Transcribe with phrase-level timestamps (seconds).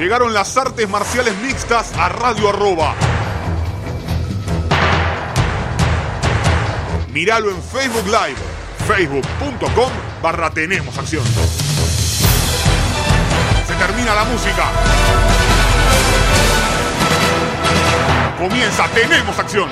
[0.00, 2.94] Llegaron las artes marciales mixtas a Radio Arroba.
[7.12, 8.38] Míralo en Facebook Live,
[8.88, 11.22] facebook.com barra Tenemos Acción.
[13.66, 14.70] Se termina la música.
[18.38, 19.68] Comienza Tenemos Acción.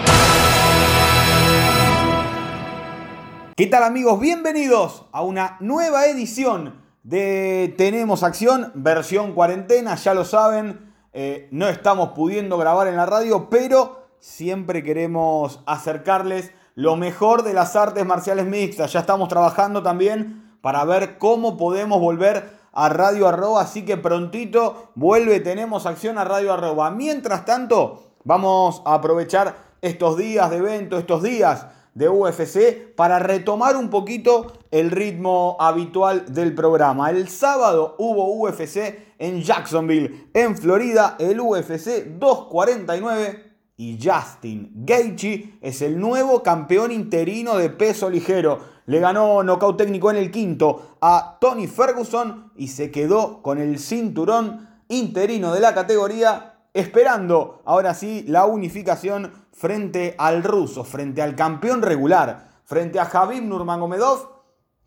[3.56, 4.20] ¿Qué tal amigos?
[4.20, 6.77] Bienvenidos a una nueva edición
[7.08, 13.06] de Tenemos Acción, versión cuarentena, ya lo saben, eh, no estamos pudiendo grabar en la
[13.06, 18.92] radio, pero siempre queremos acercarles lo mejor de las artes marciales mixtas.
[18.92, 24.90] Ya estamos trabajando también para ver cómo podemos volver a Radio Arroba, así que prontito
[24.94, 26.90] vuelve Tenemos Acción a Radio Arroba.
[26.90, 31.68] Mientras tanto, vamos a aprovechar estos días de evento, estos días
[31.98, 37.10] de UFC para retomar un poquito el ritmo habitual del programa.
[37.10, 45.82] El sábado hubo UFC en Jacksonville, en Florida, el UFC 249 y Justin Gaethje es
[45.82, 48.60] el nuevo campeón interino de peso ligero.
[48.86, 53.80] Le ganó nocaut técnico en el quinto a Tony Ferguson y se quedó con el
[53.80, 61.34] cinturón interino de la categoría esperando ahora sí la unificación frente al ruso, frente al
[61.34, 64.28] campeón regular, frente a Javib Nurmagomedov,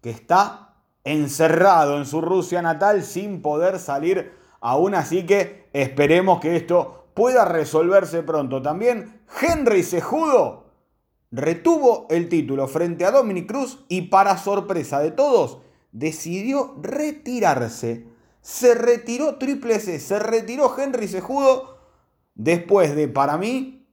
[0.01, 6.55] que está encerrado en su Rusia natal sin poder salir aún, así que esperemos que
[6.55, 8.61] esto pueda resolverse pronto.
[8.61, 10.65] También Henry Sejudo
[11.31, 15.59] retuvo el título frente a Dominic Cruz y para sorpresa de todos,
[15.91, 18.10] decidió retirarse.
[18.41, 21.77] Se retiró Triple C, se retiró Henry Sejudo
[22.35, 23.87] después de, para mí,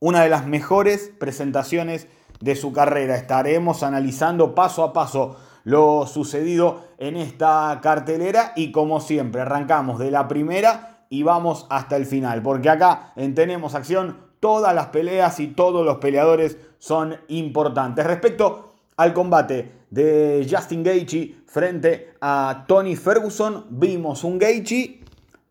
[0.00, 2.06] una de las mejores presentaciones
[2.40, 3.16] de su carrera.
[3.16, 10.10] Estaremos analizando paso a paso lo sucedido en esta cartelera y como siempre arrancamos de
[10.10, 15.40] la primera y vamos hasta el final, porque acá en Tenemos Acción todas las peleas
[15.40, 18.06] y todos los peleadores son importantes.
[18.06, 25.00] Respecto al combate de Justin Gaethje frente a Tony Ferguson, vimos un Gaethje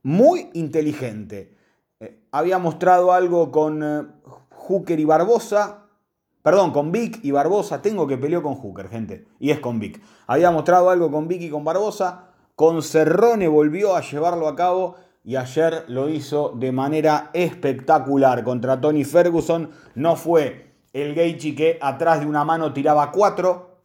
[0.04, 1.56] muy inteligente.
[2.02, 4.06] Eh, había mostrado algo con eh,
[4.52, 5.86] Hooker y Barbosa.
[6.44, 7.82] Perdón, con Vic y Barbosa.
[7.82, 9.26] Tengo que pelear con Hooker, gente.
[9.40, 10.02] Y es con Vic.
[10.28, 12.32] Había mostrado algo con Vic y con Barbosa.
[12.56, 14.96] Con Cerrone volvió a llevarlo a cabo.
[15.24, 19.72] Y ayer lo hizo de manera espectacular contra Tony Ferguson.
[19.96, 20.67] No fue
[21.02, 23.78] el Gaethje que atrás de una mano tiraba cuatro.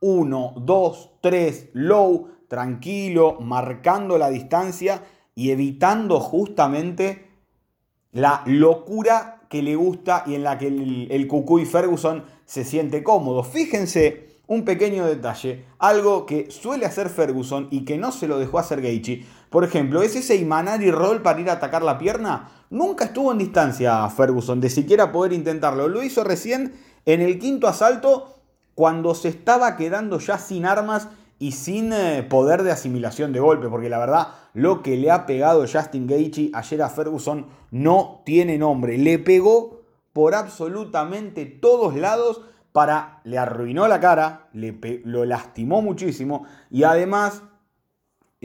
[0.00, 5.02] Uno, dos, tres, low, tranquilo, marcando la distancia
[5.34, 7.26] y evitando justamente
[8.12, 13.02] la locura que le gusta y en la que el, el Cucuy Ferguson se siente
[13.02, 13.42] cómodo.
[13.42, 18.58] Fíjense un pequeño detalle, algo que suele hacer Ferguson y que no se lo dejó
[18.58, 19.24] hacer Gaethje.
[19.54, 22.48] Por ejemplo, es ese y roll para ir a atacar la pierna.
[22.70, 25.86] Nunca estuvo en distancia Ferguson de siquiera poder intentarlo.
[25.86, 26.74] Lo hizo recién
[27.06, 28.40] en el quinto asalto
[28.74, 31.06] cuando se estaba quedando ya sin armas
[31.38, 35.24] y sin eh, poder de asimilación de golpe, porque la verdad lo que le ha
[35.24, 38.98] pegado Justin Gaethje ayer a Ferguson no tiene nombre.
[38.98, 39.82] Le pegó
[40.12, 42.40] por absolutamente todos lados
[42.72, 47.44] para le arruinó la cara, le lo lastimó muchísimo y además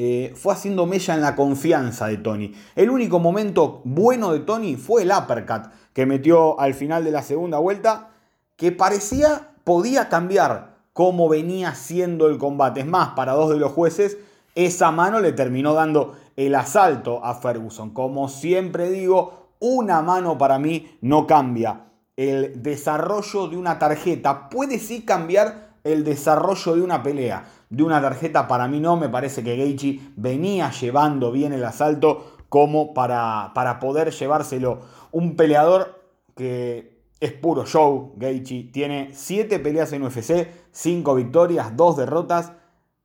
[0.02, 2.54] eh, fue haciendo mella en la confianza de Tony.
[2.74, 7.22] El único momento bueno de Tony fue el uppercut que metió al final de la
[7.22, 8.12] segunda vuelta,
[8.56, 12.80] que parecía podía cambiar cómo venía siendo el combate.
[12.80, 14.18] Es más, para dos de los jueces,
[14.56, 17.90] esa mano le terminó dando el asalto a Ferguson.
[17.90, 24.48] Como siempre digo, una mano para mí no cambia el desarrollo de una tarjeta.
[24.48, 27.46] Puede sí cambiar el desarrollo de una pelea.
[27.70, 32.38] De una tarjeta para mí no, me parece que Gaethje venía llevando bien el asalto
[32.50, 34.82] como para, para poder llevárselo.
[35.12, 36.02] Un peleador
[36.36, 38.14] que es puro show.
[38.18, 42.54] Gaethje tiene 7 peleas en UFC, 5 victorias, 2 derrotas,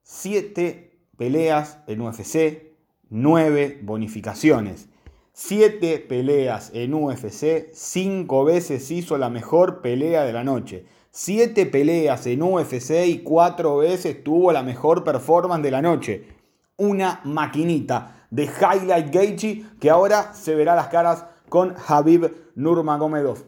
[0.03, 2.75] 7 peleas en UFC,
[3.11, 4.89] 9 bonificaciones.
[5.33, 10.87] 7 peleas en UFC, 5 veces hizo la mejor pelea de la noche.
[11.17, 16.27] 7 peleas en UFC y 4 veces tuvo la mejor performance de la noche.
[16.77, 23.45] Una maquinita de Highlight Gaethje que ahora se verá las caras con Habib Nurmagomedov.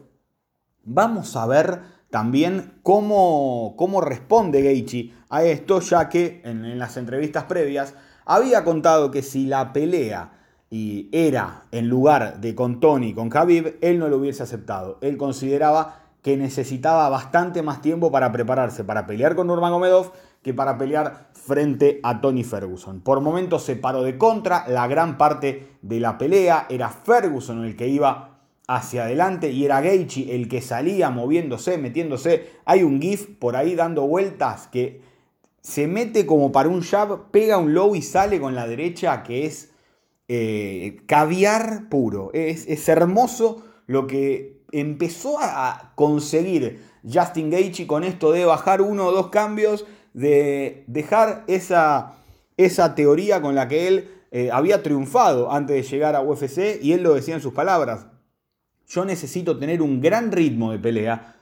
[0.85, 7.43] Vamos a ver también cómo, cómo responde Gaethje a esto, ya que en, las entrevistas
[7.43, 13.29] previas había contado que si la pelea y era en lugar de con Tony, con
[13.29, 14.99] Khabib, él no lo hubiese aceptado.
[15.01, 20.77] Él consideraba que necesitaba bastante más tiempo para prepararse para pelear con Nurmagomedov que para
[20.77, 22.99] pelear frente a Tony Ferguson.
[22.99, 27.77] Por momentos se paró de contra, la gran parte de la pelea era Ferguson el
[27.77, 32.49] que iba hacia adelante y era Gaethje el que salía moviéndose, metiéndose.
[32.65, 34.99] Hay un GIF por ahí dando vueltas que
[35.61, 39.45] se mete como para un jab, pega un low y sale con la derecha que
[39.45, 39.71] es
[40.27, 42.31] eh, caviar puro.
[42.33, 49.07] Es, es hermoso lo que empezó a conseguir Justin Gaethje con esto de bajar uno
[49.07, 52.15] o dos cambios, de dejar esa,
[52.57, 56.93] esa teoría con la que él eh, había triunfado antes de llegar a UFC y
[56.93, 58.07] él lo decía en sus palabras.
[58.87, 61.35] Yo necesito tener un gran ritmo de pelea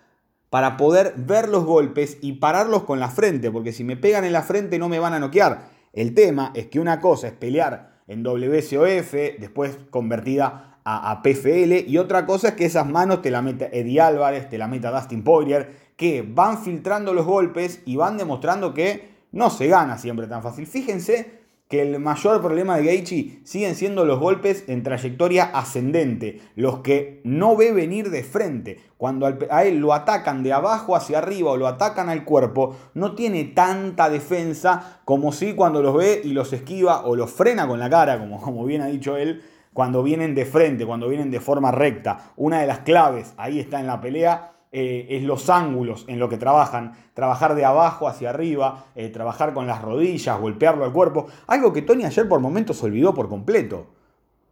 [0.50, 4.34] para poder ver los golpes y pararlos con la frente, porque si me pegan en
[4.34, 5.70] la frente no me van a noquear.
[5.94, 11.88] El tema es que una cosa es pelear en WCOF, después convertida a, PFL.
[11.88, 14.92] Y otra cosa es que esas manos te la meta Eddie Álvarez, te la meta
[14.92, 20.28] Dustin Poirier, que van filtrando los golpes y van demostrando que no se gana siempre
[20.28, 20.68] tan fácil.
[20.68, 26.82] Fíjense que el mayor problema de Gaethje siguen siendo los golpes en trayectoria ascendente, los
[26.82, 28.80] que no ve venir de frente.
[28.98, 33.16] Cuando a él lo atacan de abajo hacia arriba o lo atacan al cuerpo, no
[33.16, 37.80] tiene tanta defensa como si cuando los ve y los esquiva o los frena con
[37.80, 39.42] la cara, como, como bien ha dicho él,
[39.76, 42.32] cuando vienen de frente, cuando vienen de forma recta.
[42.38, 46.30] Una de las claves, ahí está en la pelea, eh, es los ángulos en lo
[46.30, 46.94] que trabajan.
[47.14, 51.28] Trabajar de abajo hacia arriba, eh, trabajar con las rodillas, golpearlo al cuerpo.
[51.48, 53.88] Algo que Tony ayer por momentos olvidó por completo.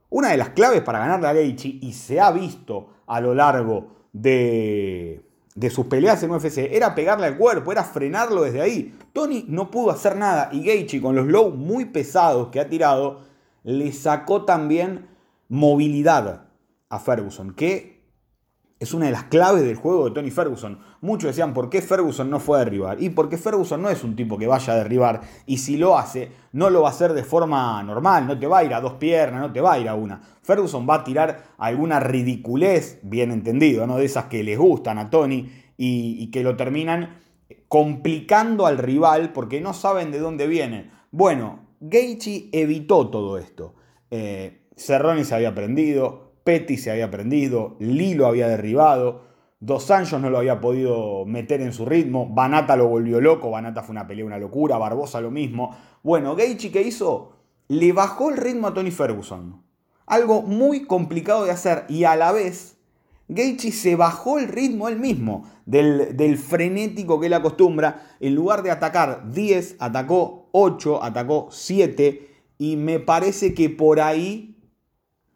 [0.09, 3.93] Una de las claves para ganarle a Gaethje, y se ha visto a lo largo
[4.11, 5.25] de,
[5.55, 8.93] de sus peleas en UFC, era pegarle al cuerpo, era frenarlo desde ahí.
[9.13, 13.21] Tony no pudo hacer nada y Gaethje con los low muy pesados que ha tirado,
[13.63, 15.12] le sacó también
[15.53, 16.47] movilidad
[16.89, 18.01] a Ferguson, que
[18.79, 20.79] es una de las claves del juego de Tony Ferguson.
[20.99, 22.99] Muchos decían, ¿por qué Ferguson no fue a derribar?
[22.99, 26.31] Y porque Ferguson no es un tipo que vaya a derribar, y si lo hace,
[26.53, 28.93] no lo va a hacer de forma normal, no te va a ir a dos
[28.93, 30.21] piernas, no te va a ir a una.
[30.41, 33.97] Ferguson va a tirar alguna ridiculez, bien entendido, ¿no?
[33.97, 37.19] de esas que les gustan a Tony y, que lo terminan
[37.67, 40.89] complicando al rival porque no saben de dónde viene.
[41.11, 43.75] Bueno, Gaethje evitó todo esto.
[44.09, 50.29] Eh, Cerrone se había prendido, Petty se había prendido, Lilo había derribado, Dos Anjos no
[50.29, 54.25] lo había podido meter en su ritmo, Banata lo volvió loco, Banata fue una pelea,
[54.25, 55.73] una locura, Barbosa lo mismo.
[56.03, 57.31] Bueno, Gaethje, ¿qué hizo?
[57.69, 59.63] Le bajó el ritmo a Tony Ferguson.
[60.05, 62.75] Algo muy complicado de hacer y a la vez
[63.29, 68.17] Gaethje se bajó el ritmo él mismo del, del, frenético que él acostumbra.
[68.19, 72.27] En lugar de atacar 10, atacó 8, atacó 7
[72.57, 74.52] y me parece que por ahí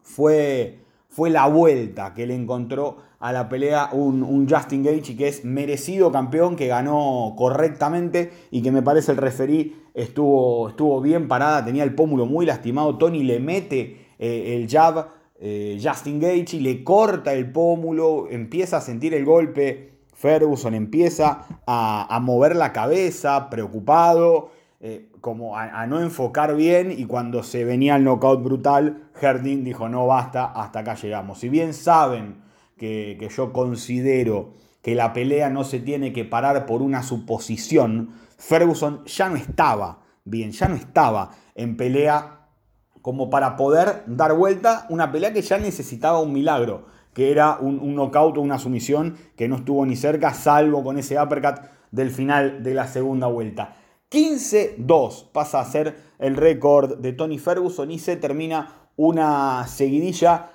[0.08, 5.44] fue, fue la vuelta que le encontró a la pelea un, Justin Gage que es
[5.44, 11.66] merecido campeón, que ganó correctamente y que me parece el referí estuvo, estuvo bien parada,
[11.66, 12.98] tenía el pómulo muy lastimado.
[12.98, 15.10] Tony le mete eh, el jab,
[15.40, 19.98] eh, Justin Gage le corta el pómulo, empieza a sentir el golpe.
[20.14, 24.50] Ferguson empieza a mover la cabeza, preocupado.
[24.80, 29.90] Eh, como a, no enfocar bien y cuando se venía el knockout brutal, Herdin dijo
[29.90, 31.40] no basta, hasta acá llegamos.
[31.40, 32.44] Si bien saben
[32.78, 34.54] que, que yo considero
[34.84, 40.04] que la pelea no se tiene que parar por una suposición, Ferguson ya no estaba
[40.26, 42.42] bien, ya no estaba en pelea
[43.02, 47.80] como para poder dar vuelta una pelea que ya necesitaba un milagro, que era un,
[47.80, 52.12] un knockout o una sumisión que no estuvo ni cerca, salvo con ese uppercut del
[52.12, 53.74] final de la segunda vuelta.
[54.10, 60.52] 15-2 pasa a ser el récord de Tony Ferguson y se termina una seguidilla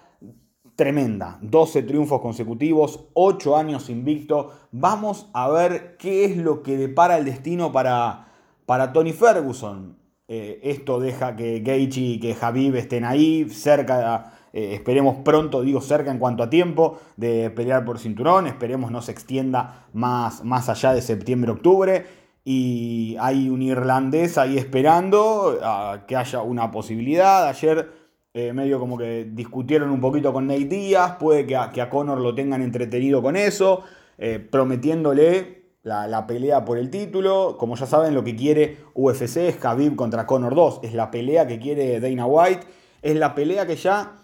[0.74, 1.38] tremenda.
[1.42, 4.52] 12 triunfos consecutivos, 8 años invicto.
[4.70, 8.28] Vamos a ver qué es lo que depara el destino para,
[8.64, 9.98] para Tony Ferguson.
[10.28, 15.82] Eh, esto deja que Gaethje y que Javib estén ahí, cerca, eh, esperemos pronto, digo
[15.82, 18.46] cerca en cuanto a tiempo, de pelear por cinturón.
[18.46, 25.58] Esperemos no se extienda más, más allá de septiembre-octubre y hay un irlandés ahí esperando
[25.62, 27.46] a que haya una posibilidad.
[27.46, 27.90] Ayer
[28.34, 31.90] eh, medio como que discutieron un poquito con Nate Díaz, puede que a, que a
[31.90, 33.84] Conor lo tengan entretenido con eso,
[34.18, 37.56] eh, prometiéndole la, la, pelea por el título.
[37.58, 41.46] Como ya saben, lo que quiere UFC es Khabib contra Conor 2, es la pelea
[41.46, 42.66] que quiere Dana White,
[43.02, 44.21] es la pelea que ya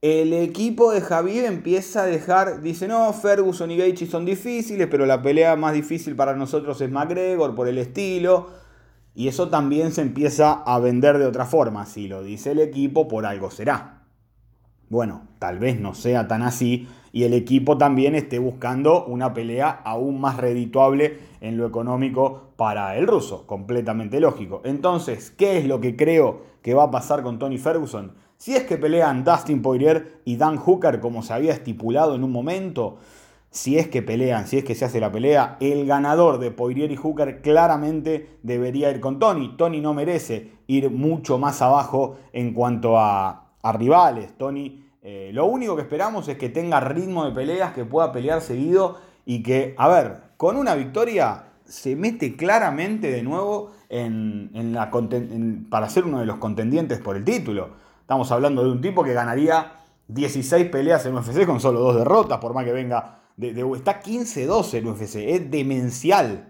[0.00, 5.06] el equipo de Javier empieza a dejar, dice, no, Ferguson y Gaethje son difíciles, pero
[5.06, 8.50] la pelea más difícil para nosotros es McGregor por el estilo.
[9.14, 11.86] Y eso también se empieza a vender de otra forma.
[11.86, 14.04] Si lo dice el equipo, por algo será.
[14.88, 19.68] Bueno, tal vez no sea tan así y el equipo también esté buscando una pelea
[19.84, 24.62] aún más redituable en lo económico para el ruso, completamente lógico.
[24.64, 28.12] Entonces, ¿qué es lo que creo que va a pasar con Tony Ferguson?
[28.38, 32.30] Si es que pelean Dustin Poirier y Dan Hooker como se había estipulado en un
[32.30, 32.98] momento,
[33.50, 36.92] si es que pelean, si es que se hace la pelea, el ganador de Poirier
[36.92, 39.56] y Hooker claramente debería ir con Tony.
[39.56, 43.44] Tony no merece ir mucho más abajo en cuanto a,
[43.76, 44.32] rivales.
[44.38, 48.40] Tony, eh, lo único que esperamos es que tenga ritmo de peleas, que pueda pelear
[48.40, 54.90] seguido y que, a ver, con una victoria se mete claramente de nuevo en, la,
[55.68, 57.87] para ser uno de los contendientes por el título.
[58.08, 59.70] Estamos hablando de un tipo que ganaría
[60.06, 64.86] 16 peleas en UFC con solo dos derrotas, por más que venga está 15-12 el
[64.86, 66.48] UFC, es demencial.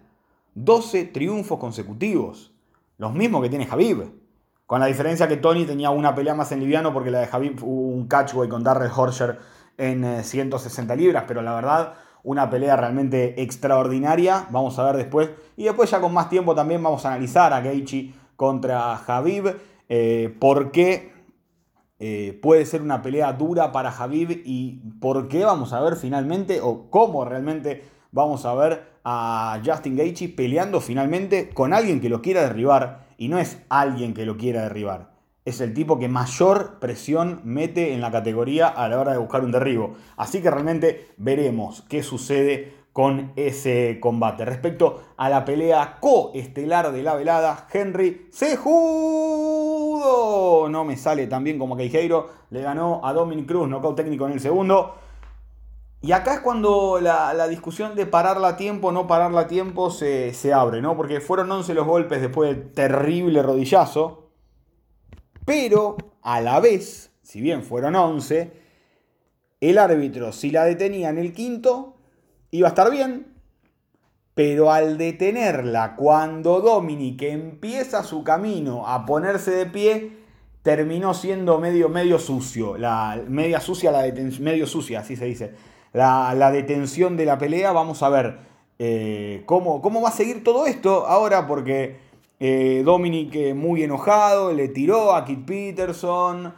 [0.55, 2.53] 12 triunfos consecutivos.
[2.97, 4.05] Los mismos que tiene Javib.
[4.67, 7.65] Con la diferencia que Tony tenía una pelea más en liviano porque la de Javib
[7.65, 9.41] hubo un catchway con Darrell Horscher
[9.79, 14.47] en 160 eh, libras, pero la verdad, una pelea realmente extraordinaria.
[14.51, 15.31] Vamos a ver después.
[15.57, 19.57] Y después ya con más tiempo también vamos a analizar a Geichi contra Javib.
[19.89, 21.18] Eh, ¿Por qué
[22.01, 26.61] eh, puede ser una pelea dura para Javib y por qué vamos a ver finalmente
[26.61, 32.23] o cómo realmente vamos a ver a Justin Gaethje peleando finalmente con alguien que lo
[32.23, 35.11] quiera derribar y no es alguien que lo quiera derribar.
[35.45, 39.43] Es el tipo que mayor presión mete en la categoría a la hora de buscar
[39.43, 39.95] un derribo.
[40.17, 44.45] Así que realmente veremos qué sucede con ese combate.
[44.45, 48.29] Respecto a la pelea coestelar de la velada, Henry
[50.71, 54.33] No me sale tan bien como Queijeiro, le ganó a Dominic Cruz, nocaut técnico en
[54.33, 54.95] el segundo.
[56.01, 60.33] Y acá es cuando la, discusión de pararla a tiempo no pararla a tiempo se,
[60.33, 60.97] se, abre, ¿no?
[60.97, 64.31] Porque fueron 11 los golpes después del terrible rodillazo.
[65.45, 68.53] Pero a la vez, si bien fueron 11,
[69.61, 71.97] el árbitro, si la detenía en el quinto,
[72.51, 73.38] iba a estar bien,
[74.39, 80.13] pero al detenerla, cuando Dominic empieza su camino a ponerse de pie,
[80.63, 82.79] terminó siendo medio, medio sucio.
[82.79, 84.05] La, media sucia, la
[84.39, 85.55] medio sucia, así se dice.
[85.93, 87.73] La, detención de la pelea.
[87.73, 88.39] Vamos a ver
[88.79, 91.97] eh, cómo, cómo, va a seguir todo esto ahora, porque
[92.39, 96.55] eh, Dominic eh, muy enojado, le tiró a Kit Peterson.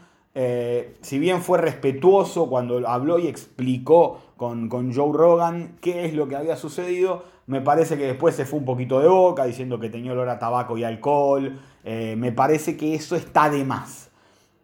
[1.01, 6.35] si bien fue respetuoso cuando habló y explicó con, Joe Rogan qué es lo que
[6.35, 7.25] había sucedido.
[7.47, 10.39] Me parece que después se fue un poquito de boca diciendo que tenía olor a
[10.39, 11.61] tabaco y alcohol.
[11.85, 14.09] Eh, me parece que eso está de más.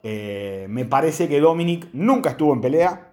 [0.03, 3.13] Eh, me parece que Dominic nunca estuvo en pelea.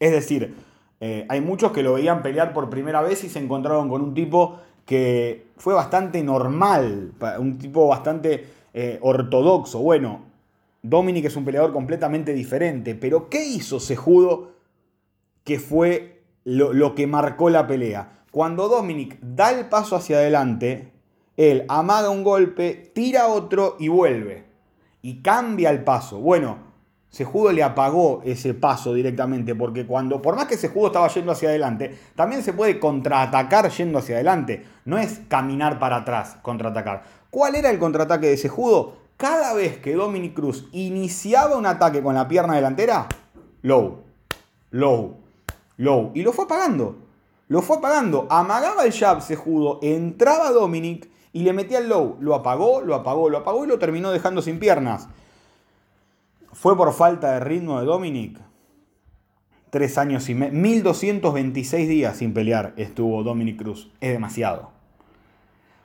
[0.00, 0.56] Es decir,
[1.00, 4.14] eh, hay muchos que lo veían pelear por primera vez y se encontraron con un
[4.14, 8.46] tipo que fue bastante normal, un tipo bastante
[9.00, 9.78] ortodoxo.
[9.78, 10.22] Bueno,
[10.82, 14.57] Dominic es un peleador completamente diferente, pero ¿qué hizo Sejudo
[15.48, 18.20] que fue lo, que marcó la pelea.
[18.30, 20.92] Cuando Dominic da el paso hacia adelante,
[21.38, 24.44] él amaga un golpe, tira otro y vuelve.
[25.00, 26.18] Y cambia el paso.
[26.18, 26.58] Bueno,
[27.08, 31.48] Sejudo le apagó ese paso directamente, porque cuando, por más que Sejudo estaba yendo hacia
[31.48, 34.66] adelante, también se puede contraatacar yendo hacia adelante.
[34.84, 37.04] No es caminar para atrás, contraatacar.
[37.30, 38.98] ¿Cuál era el contraataque de Sejudo?
[39.16, 43.08] Cada vez que Dominic Cruz iniciaba un ataque con la pierna delantera,
[43.62, 44.02] low,
[44.70, 45.27] low,
[45.78, 46.10] Low.
[46.14, 46.98] Y lo fue apagando.
[47.48, 48.26] Lo fue apagando.
[48.30, 52.18] Amagaba el jab Sejudo, entraba Dominic y le metía el low.
[52.20, 55.08] Lo apagó, lo apagó, lo apagó y lo terminó dejando sin piernas.
[56.52, 58.38] ¿Fue por falta de ritmo de Dominic?
[59.70, 60.52] Tres años y medio.
[60.52, 63.90] 1226 días sin pelear estuvo Dominic Cruz.
[64.00, 64.70] Es demasiado.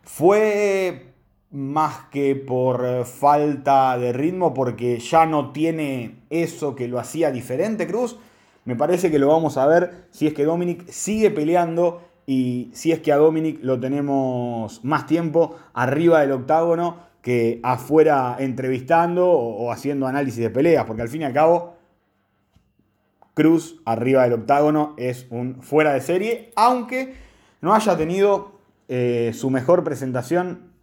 [0.04, 1.14] Fue
[1.52, 7.86] más que por falta de ritmo, porque ya no tiene eso que lo hacía diferente
[7.86, 8.18] Cruz
[8.66, 12.92] me parece que lo vamos a ver si es que Dominic sigue peleando y si
[12.92, 19.72] es que a Dominic lo tenemos más tiempo arriba del octágono que afuera entrevistando o,
[19.72, 21.76] haciendo análisis de peleas, porque al fin y al cabo
[23.34, 27.16] Cruz arriba del octágono es un fuera de serie, aunque
[27.62, 30.74] no haya tenido eh, su mejor presentación,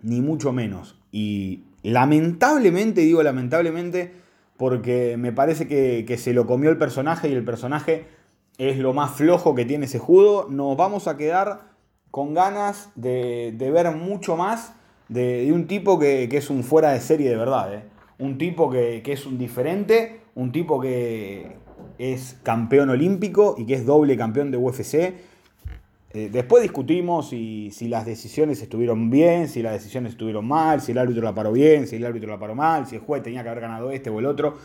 [0.00, 0.98] ni mucho menos.
[1.12, 4.14] Y lamentablemente, digo lamentablemente,
[4.58, 8.06] porque me parece que, se lo comió el personaje y el personaje
[8.58, 10.48] es lo más flojo que tiene ese judo.
[10.50, 11.60] Nos vamos a quedar
[12.10, 14.74] con ganas de, ver mucho más
[15.08, 17.72] de, un tipo que, es un fuera de serie de verdad.
[17.72, 17.84] ¿eh?
[18.18, 21.56] Un tipo que, que es un diferente, un tipo que
[21.98, 25.14] es campeón olímpico y que es doble campeón de UFC
[26.18, 30.98] eh, después discutimos si, las decisiones estuvieron bien, si las decisiones estuvieron mal, si el
[30.98, 33.50] árbitro la paró bien, si el árbitro la paró mal, si el juez tenía que
[33.50, 34.56] haber ganado este o el otro.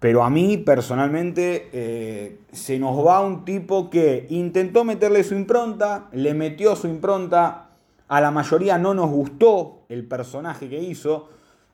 [0.00, 6.08] Pero a mí personalmente eh, se nos va un tipo que intentó meterle su impronta,
[6.12, 7.68] le metió su impronta,
[8.08, 11.28] a la mayoría no nos gustó el personaje que hizo,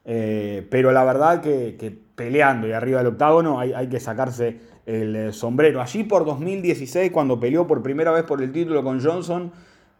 [0.04, 5.80] eh, pero la verdad que, peleando y arriba del octágono hay, que sacarse el sombrero.
[5.80, 9.50] Allí por 2016, cuando peleó por primera vez por el título con Johnson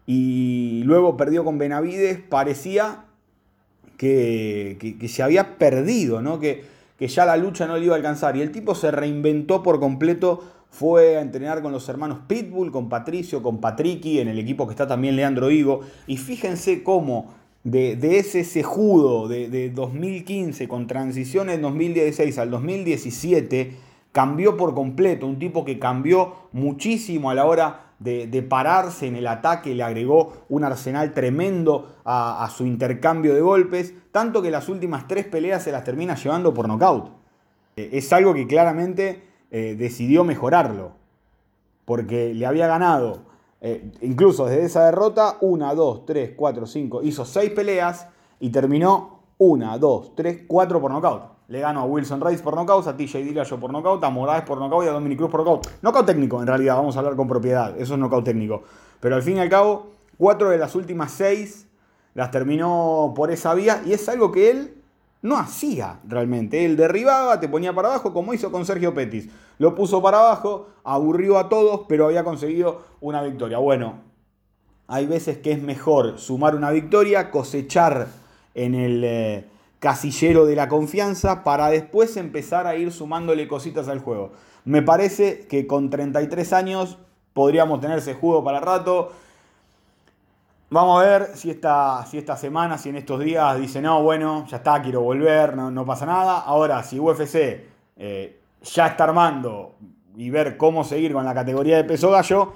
[0.05, 3.07] y luego perdió con Benavides, parecía
[3.97, 6.39] que, que se había perdido, ¿no?
[6.39, 6.63] Que,
[6.99, 8.37] que ya la lucha no le iba a alcanzar.
[8.37, 12.91] Y el tipo se reinventó por completo, fue a entrenar con los hermanos Pitbull, con
[12.91, 15.81] Patricio, con Patricky, en el equipo que está también Leandro Higo.
[16.07, 17.33] Y fíjense cómo
[17.65, 23.77] de, ese sejudo de, de 2015 con transición en 2016 al 2017
[24.13, 25.27] cambió por completo.
[25.27, 30.45] Un tipo que cambió muchísimo a la hora de, pararse en el ataque, le agregó
[30.49, 35.73] un arsenal tremendo a, su intercambio de golpes, tanto que las últimas tres peleas se
[35.73, 37.11] las termina llevando por nocaut.
[37.77, 40.93] Eh, es algo que claramente eh, decidió mejorarlo,
[41.85, 43.27] porque le había ganado,
[43.61, 48.07] eh, incluso desde esa derrota, una, dos, tres, cuatro, cinco, hizo seis peleas
[48.39, 51.23] y terminó una, dos, tres, cuatro por nocaut.
[51.49, 54.59] Le ganó a Wilson Rice por nocaut, a TJ Dillashaw por nocaut, a Moraes por
[54.59, 55.67] nocaut y a Dominic Cruz por nocaut.
[55.83, 57.79] Nocaut técnico, en realidad, vamos a hablar con propiedad.
[57.79, 58.63] Eso es nocaut técnico.
[59.01, 61.67] Pero al fin y al cabo, cuatro de las últimas seis
[62.15, 64.80] las terminó por esa vía y es algo que él
[65.23, 66.65] no hacía realmente.
[66.65, 69.29] Él derribaba, te ponía para abajo, como hizo con Sergio Petis.
[69.59, 73.59] Lo puso para abajo, aburrió a todos, pero había conseguido una victoria.
[73.59, 74.01] Bueno,
[74.89, 78.09] hay veces que es mejor sumar una victoria, cosechar
[78.55, 79.05] en el...
[79.05, 79.45] Eh,
[79.81, 84.33] casillero de la confianza para después empezar a ir sumándole cositas al juego.
[84.65, 86.99] Me parece que con 33 años
[87.33, 89.11] podríamos tener ese juego para rato.
[90.73, 94.47] Vamos a ver si esta, si esta semana, si en estos días dice, no, bueno,
[94.47, 96.39] ya está, quiero volver, no, pasa nada.
[96.43, 97.35] Ahora, si UFC
[97.97, 99.75] eh, ya está armando
[100.17, 102.53] y ver cómo seguir con la categoría de peso gallo,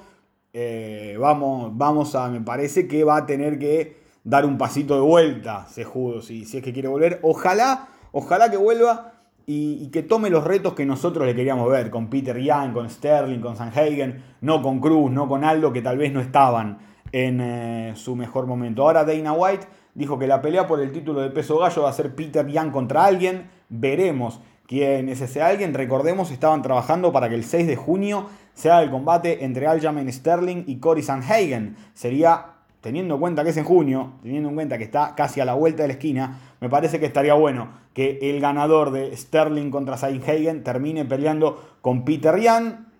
[0.52, 5.00] eh, vamos, vamos a, me parece que va a tener que dar un pasito de
[5.00, 7.18] vuelta, Sejudo, si, si es que quiere volver.
[7.22, 12.08] Ojalá, ojalá que vuelva y, que tome los retos que nosotros le queríamos ver, con
[12.08, 16.12] Peter Young, con Sterling, con Sanhagen, no con Cruz, no con Aldo, que tal vez
[16.12, 18.82] no estaban en eh, su mejor momento.
[18.82, 21.92] Ahora Dana White dijo que la pelea por el título de peso gallo va a
[21.92, 23.48] ser Peter Young contra alguien.
[23.68, 25.74] Veremos quién es ese alguien.
[25.74, 30.64] Recordemos, estaban trabajando para que el 6 de junio sea el combate entre Aljamain Sterling
[30.66, 31.76] y Cory Sanhagen.
[31.94, 35.46] Sería teniendo en cuenta que es en junio, teniendo en cuenta que está casi a
[35.46, 39.70] la vuelta de la esquina, me parece que estaría bueno que el ganador de Sterling
[39.70, 42.92] contra Hagen termine peleando con Peter Yan.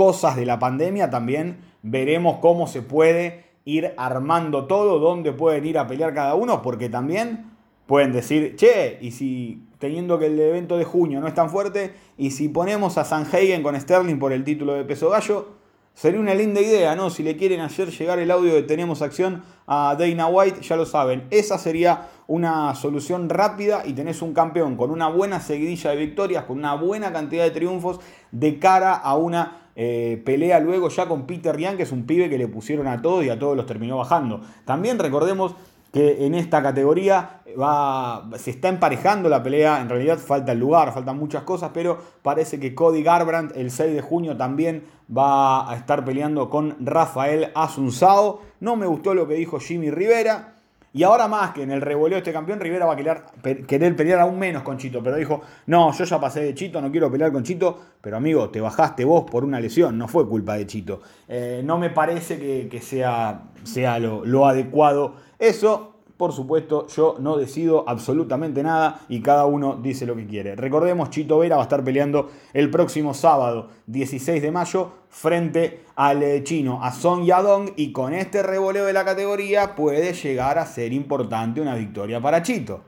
[0.00, 1.58] Cosas de la pandemia también.
[1.82, 6.88] Veremos cómo se puede ir armando todo, dónde pueden ir a pelear cada uno, porque
[6.88, 7.50] también
[7.84, 11.92] pueden decir, che, y si teniendo que el evento de junio no es tan fuerte,
[12.16, 15.60] y si ponemos a Hagen con Sterling por el título de peso gallo,
[15.92, 17.10] Sería una linda idea, ¿no?
[17.10, 20.86] Si le quieren hacer llegar el audio de Tenemos Acción a Dana White, ya lo
[20.86, 21.26] saben.
[21.30, 26.44] Esa sería una solución rápida y tenés un campeón con una buena seguidilla de victorias,
[26.44, 31.26] con una buena cantidad de triunfos de cara a una eh, pelea luego ya con
[31.26, 33.66] Peter Ryan, que es un pibe que le pusieron a todos y a todos los
[33.66, 34.40] terminó bajando.
[34.64, 35.54] También recordemos
[35.92, 40.92] que en esta categoría va, se está emparejando la pelea, en realidad falta el lugar,
[40.92, 44.84] faltan muchas cosas, pero parece que Cody Garbrandt el 6 de junio también
[45.16, 48.40] va a estar peleando con Rafael Asunzao.
[48.60, 50.59] No me gustó lo que dijo Jimmy Rivera.
[50.92, 53.22] Y ahora más que en el revoleo de este campeón, Rivera va a querer,
[53.66, 55.02] querer, pelear aún menos con Chito.
[55.02, 57.78] Pero dijo, no, yo ya pasé de Chito, no quiero pelear con Chito.
[58.00, 61.00] Pero amigo, te bajaste vos por una lesión, no fue culpa de Chito.
[61.28, 65.89] Eh, no me parece que, sea, sea lo, lo adecuado eso.
[66.20, 70.54] Por supuesto, yo no decido absolutamente nada y cada uno dice lo que quiere.
[70.54, 76.22] Recordemos, Chito Vera va a estar peleando el próximo sábado, 16 de mayo, frente al
[76.22, 80.66] eh, chino, a Song Yadong, y con este revoleo de la categoría puede llegar a
[80.66, 82.82] ser importante una victoria para Chito.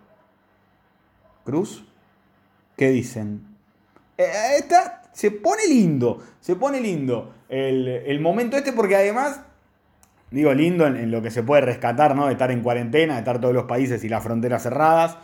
[1.42, 1.86] Cruz,
[2.76, 3.46] ¿qué dicen?
[4.18, 4.60] Eh,
[5.14, 9.40] se pone lindo, se pone lindo el, el momento este porque además
[10.32, 12.26] digo, lindo en, lo que se puede rescatar, ¿no?
[12.26, 15.18] De estar en cuarentena, de estar todos los países y las fronteras cerradas.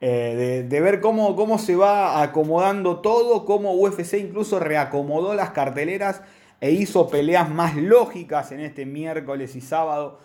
[0.00, 6.22] Eh, de, ver cómo, cómo se va acomodando todo, cómo UFC incluso reacomodó las carteleras
[6.60, 10.18] e hizo peleas más lógicas en este miércoles y sábado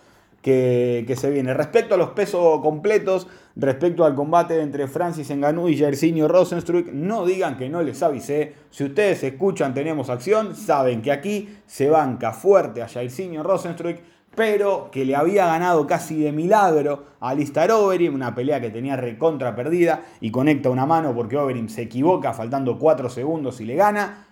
[0.44, 1.54] que, se viene.
[1.54, 7.24] Respecto a los pesos completos, respecto al combate entre Francis Ngannou y Jairzinho Rosenstruck, no
[7.24, 8.52] digan que no les avisé.
[8.70, 13.96] Si ustedes escuchan Tenemos Acción, saben que aquí se banca fuerte a Jairzinho Rosenstruck
[14.34, 18.96] pero que le había ganado casi de milagro a Alistair Overeem, una pelea que tenía
[18.96, 23.76] recontra perdida y conecta una mano porque Overeem se equivoca faltando 4 segundos y le
[23.76, 24.28] gana.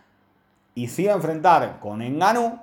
[0.74, 2.58] Y se iba a enfrentar con Enganu,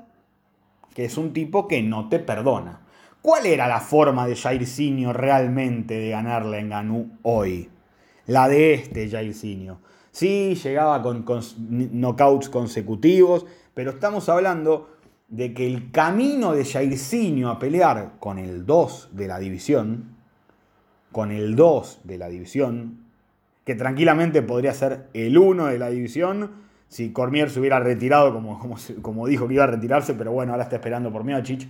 [0.93, 2.82] que es un tipo que no te perdona.
[3.21, 7.69] ¿Cuál era la forma de Jairzinho realmente de ganarle a Enganu hoy?
[8.25, 9.80] La de este Jairzinho.
[10.12, 14.99] Sí, llegaba con, con knockouts consecutivos, pero estamos hablando
[15.30, 20.15] de que el camino de Jairzinho a pelear con el 2 de la división,
[21.12, 23.06] con el 2 de la división,
[23.63, 26.52] que tranquilamente podría ser el 1 de la división,
[26.88, 28.60] si Cormier se hubiera retirado como,
[29.04, 31.68] como, dijo que iba a retirarse, pero bueno, ahora está esperando por Miocic.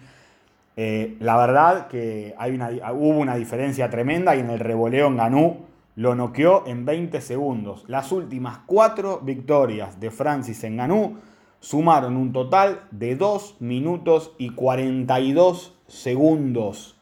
[0.78, 5.18] Eh, la verdad que hay una, hubo una diferencia tremenda y en el revoleo en
[5.18, 5.58] Ganú
[5.98, 7.84] lo noqueó en 20 segundos.
[7.88, 11.18] Las últimas cuatro victorias de Francis en Ganú
[11.60, 16.98] sumaron un total de 2 minutos y 42 segundos.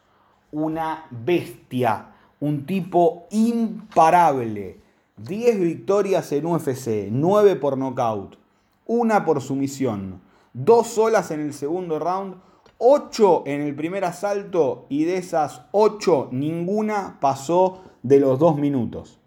[0.52, 4.80] Una bestia, un tipo imparable.
[5.17, 8.38] 10 victorias en UFC, 9 por nocaut,
[8.86, 10.22] 1 por sumisión,
[10.54, 12.36] 2 solas en el segundo round,
[12.78, 19.20] 8 en el primer asalto y de esas 8 ninguna pasó de los 2 minutos.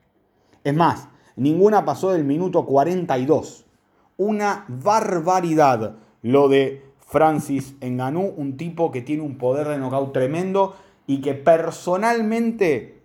[0.62, 3.66] Es más, ninguna pasó del minuto 42
[4.21, 10.77] una barbaridad lo de Francis Ngannou, un tipo que tiene un poder de knockout tremendo
[11.07, 13.01] y que personalmente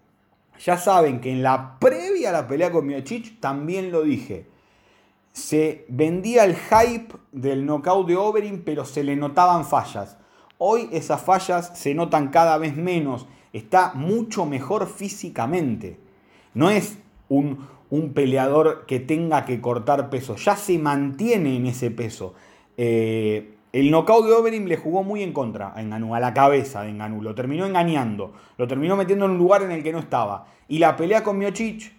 [0.59, 4.45] ya saben que en la previa a la pelea con Miocic también lo dije.
[5.31, 10.17] Se vendía el hype del knockout de Overeem, pero se le notaban fallas.
[10.57, 13.25] Hoy esas fallas se notan cada vez menos.
[13.53, 15.97] Está mucho mejor físicamente.
[16.53, 16.97] No es
[17.29, 20.35] un, un peleador que tenga que cortar peso.
[20.35, 22.33] Ya se mantiene en ese peso.
[22.77, 26.81] Eh, el knockout de Overeem le jugó muy en contra a Enganú, a la cabeza
[26.83, 27.21] de Enganú.
[27.21, 28.33] Lo terminó engañando.
[28.57, 30.47] Lo terminó metiendo en un lugar en el que no estaba.
[30.67, 31.93] Y la pelea con Miocic,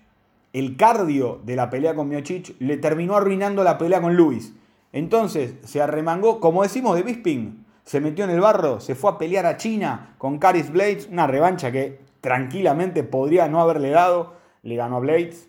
[0.53, 4.55] el cardio de la pelea con Miocic, le terminó arruinando la pelea con Luis.
[4.93, 9.19] Entonces se arremangó, como decimos de Bisping, se metió en el barro, se fue a
[9.19, 14.35] pelear a China con Caris Blades, una revancha que tranquilamente podría no haberle dado.
[14.63, 15.49] Le ganó a Blades,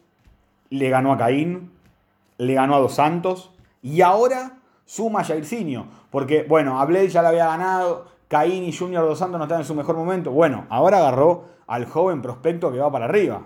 [0.70, 1.72] le ganó a Caín,
[2.38, 3.52] le ganó a Dos Santos
[3.82, 5.88] y ahora suma a Jairzinho.
[6.10, 9.60] Porque, bueno, a Blade ya le había ganado, Caín y Junior Dos Santos no están
[9.62, 10.32] en su mejor momento.
[10.32, 13.44] Bueno, ahora agarró al joven prospecto que va para arriba.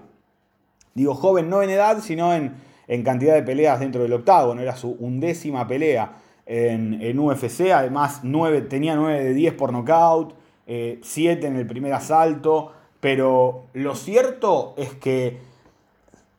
[0.94, 2.56] Digo joven no en edad, sino en,
[3.04, 4.54] cantidad de peleas dentro del octavo.
[4.54, 7.72] Era su undécima pelea en, UFC.
[7.74, 8.22] Además,
[8.70, 10.34] tenía 9 de 10 por nocaut,
[10.66, 12.74] 7 eh, en el primer asalto.
[13.00, 15.40] Pero lo cierto es que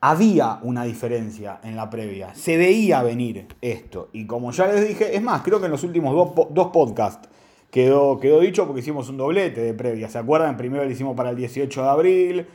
[0.05, 2.35] había una diferencia en la previa.
[2.35, 4.09] Se veía venir esto.
[4.13, 6.13] Y como ya les dije, es más, creo que en los últimos
[6.51, 7.29] dos, podcasts
[7.71, 10.09] quedó, quedó dicho porque hicimos un doblete de previa.
[10.09, 10.57] ¿Se acuerdan?
[10.57, 12.47] Primero la hicimos para el 18 de abril.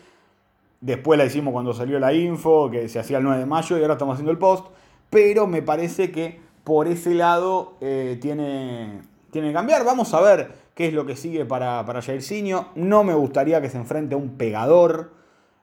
[0.81, 3.81] Después la hicimos cuando salió la info, que se hacía el 9 de mayo, y
[3.81, 4.67] ahora estamos haciendo el post.
[5.09, 9.85] Pero me parece que por ese lado eh, tiene, tiene que cambiar.
[9.85, 12.71] Vamos a ver qué es lo que sigue para, para Jairzinho.
[12.75, 15.13] No me gustaría que se enfrente a un pegador.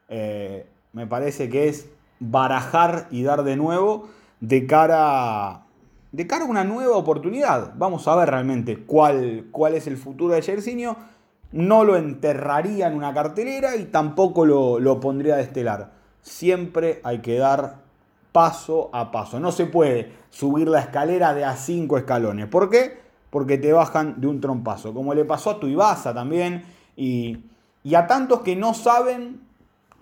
[0.08, 0.64] Eh,
[0.94, 1.88] me parece que es
[2.20, 4.08] barajar y dar de nuevo
[4.40, 5.64] de cara,
[6.12, 7.72] de cara a una nueva oportunidad.
[7.76, 10.96] Vamos a ver realmente cuál, cuál es el futuro de Jairzinho.
[11.52, 15.92] No lo enterraría en una cartelera y tampoco lo, lo pondría de estelar.
[16.22, 17.82] Siempre hay que dar
[18.32, 19.38] paso a paso.
[19.40, 22.46] No se puede subir la escalera de a cinco escalones.
[22.46, 22.98] ¿Por qué?
[23.30, 24.94] Porque te bajan de un trompazo.
[24.94, 26.64] Como le pasó a Tuibasa también.
[26.96, 27.44] Y,
[27.82, 29.40] y a tantos que no saben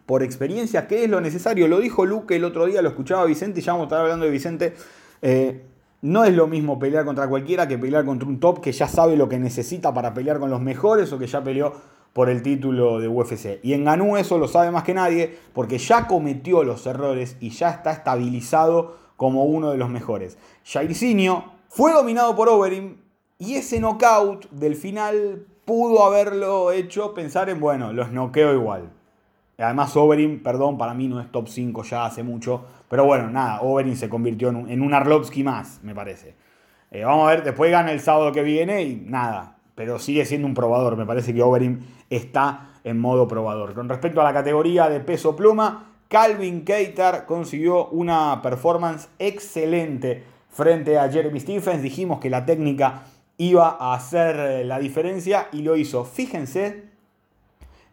[0.07, 1.69] por experiencia qué es lo necesario.
[1.69, 4.25] Lo dijo Luke el otro día, lo escuchaba Vicente, y ya vamos a estar hablando
[4.25, 4.75] de Vicente.
[5.23, 5.63] Eh,
[6.03, 9.17] no es lo mismo pelear contra cualquiera que pelear contra un top que ya sabe
[9.17, 11.73] lo que necesita para pelear con los mejores o que ya peleó
[12.13, 13.61] por el título de UFC.
[13.63, 17.51] Y en Ganú eso lo sabe más que nadie porque ya cometió los errores y
[17.51, 20.37] ya está estabilizado como uno de los mejores.
[20.65, 22.97] Jairzinho fue dominado por Overeem
[23.39, 28.91] y ese knockout del final pudo haberlo hecho pensar en, bueno, los noqueo igual.
[29.59, 32.65] Además, Overeem, perdón, para mí no es top 5 ya hace mucho.
[32.89, 36.35] Pero bueno, nada, Overeem se convirtió en un, en Arlovsky más, me parece.
[36.91, 39.57] Eh, vamos a ver, después gana el sábado que viene y nada.
[39.75, 40.97] Pero sigue siendo un probador.
[40.97, 43.75] Me parece que Overeem está en modo probador.
[43.75, 50.99] Con respecto a la categoría de peso pluma, Calvin Keitar consiguió una performance excelente frente
[50.99, 51.83] a Jeremy Stephens.
[51.83, 53.05] Dijimos que la técnica
[53.39, 56.05] iba a hacer eh, la diferencia y lo hizo.
[56.05, 56.92] Fíjense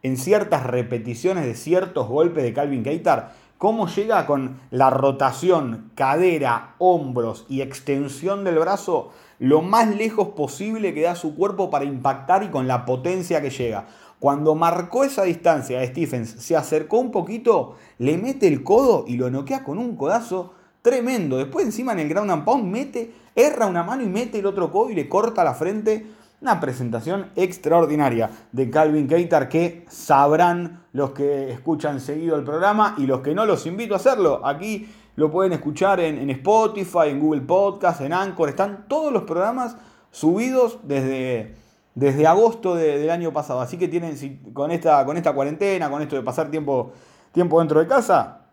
[0.03, 6.75] en ciertas repeticiones de ciertos golpes de Calvin Keitar cómo llega con la rotación, cadera,
[6.77, 12.43] hombros y extensión del brazo lo más lejos posible que da su cuerpo para impactar
[12.43, 13.87] y con la potencia que llega.
[14.19, 19.29] Cuando marcó esa distancia, Stephens se acercó un poquito, le mete el codo y lo
[19.29, 21.37] noquea con un codazo tremendo.
[21.37, 24.71] Después encima en el ground and pound mete, erra una mano y mete el otro
[24.71, 26.05] codo y le corta la frente.
[26.41, 33.05] Una presentación extraordinaria de Calvin Keitar que sabrán los que escuchan seguido el programa y
[33.05, 34.45] los que no los invito a hacerlo.
[34.45, 38.49] Aquí lo pueden escuchar en, Spotify, en Google Podcast, en Anchor.
[38.49, 39.75] Están todos los programas
[40.11, 41.55] subidos desde
[41.99, 43.59] desde agosto del año pasado.
[43.59, 44.15] Así que tienen,
[44.53, 46.93] con esta, con esta cuarentena, con esto de pasar tiempo,
[47.33, 48.45] tiempo dentro de casa,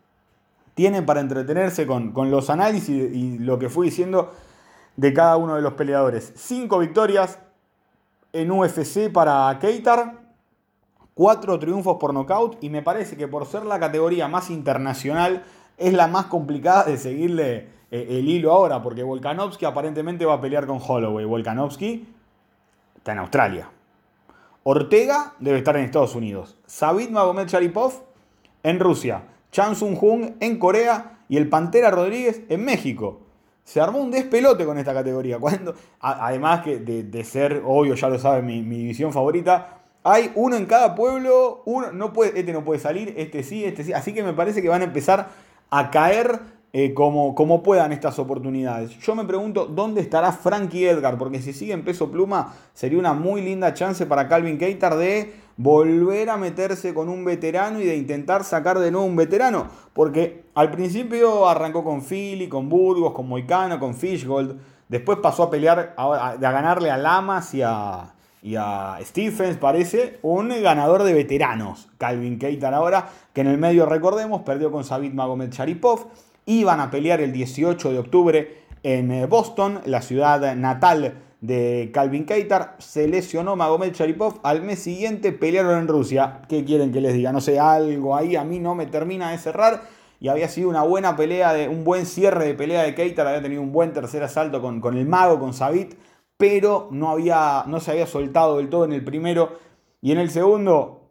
[0.73, 4.33] tienen para entretenerse con, los análisis y, lo que fui diciendo
[4.95, 6.33] de cada uno de los peleadores.
[6.35, 7.39] Cinco victorias
[8.41, 10.13] en UFC para Keitar,
[11.13, 15.43] cuatro triunfos por nocaut y me parece que por ser la categoría más internacional
[15.77, 20.41] es la más complicada de seguirle eh, el hilo ahora, porque Volkanovski aparentemente va a
[20.41, 21.25] pelear con Holloway.
[21.25, 22.07] Volkanovski
[22.95, 23.69] está en Australia.
[24.63, 26.57] Ortega debe estar en Estados Unidos.
[26.65, 27.93] Sabit Magomed Sharipov
[28.63, 29.23] en Rusia.
[29.51, 33.21] Chan Sung Jung en Corea y el Pantera Rodríguez en México.
[33.67, 35.39] Se armó un despelote con esta categoría.
[35.39, 40.55] Cuando, además que de, ser, obvio, ya lo saben, mi, mi, división favorita, hay uno
[40.55, 41.63] en cada pueblo.
[41.65, 43.91] Uno, no puede, este no puede salir, este sí, este sí.
[43.91, 45.27] Así que me parece que van a empezar
[45.69, 46.39] a caer
[46.71, 48.97] eh, como, como, puedan estas oportunidades.
[48.99, 53.11] Yo me pregunto dónde estará Frankie Edgar, porque si sigue en peso pluma sería una
[53.11, 57.97] muy linda chance para Calvin Keitar de volver a meterse con un veterano y de
[57.97, 63.27] intentar sacar de nuevo un veterano, porque al principio arrancó con Philly, con Burgos, con
[63.27, 68.99] Moicano, con Fishgold, después pasó a pelear, a, ganarle a Lamas y a, y a
[69.01, 74.71] Stephens, parece, un ganador de veteranos, Calvin Keitar ahora, que en el medio recordemos, perdió
[74.71, 76.05] con Sabit Magomed Sharipov,
[76.45, 82.25] iban a pelear el 18 de octubre en eh, Boston, la ciudad natal de Calvin
[82.25, 82.75] Keitar.
[82.79, 84.39] Se lesionó Magomed Sharipov.
[84.43, 86.41] Al mes siguiente pelearon en Rusia.
[86.49, 87.31] ¿Qué quieren que les diga?
[87.31, 89.83] No sé, algo ahí a mí no me termina de cerrar.
[90.19, 93.27] Y había sido una buena pelea, de, un buen cierre de pelea de Keitar.
[93.27, 95.95] Había tenido un buen tercer asalto con, con el mago, con Sabit.
[96.37, 99.57] Pero no, había, no se había soltado del todo en el primero.
[100.01, 101.09] Y en el segundo